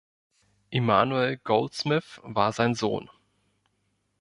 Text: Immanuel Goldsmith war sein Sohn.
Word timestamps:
Immanuel 0.71 1.37
Goldsmith 1.37 2.19
war 2.23 2.53
sein 2.53 2.73
Sohn. 2.73 3.07